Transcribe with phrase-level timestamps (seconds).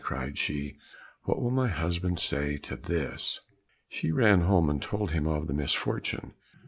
[0.03, 0.75] cried she;
[1.25, 3.39] "what will my husband say to this?"
[3.87, 6.33] She ran home and told him of the misfortune.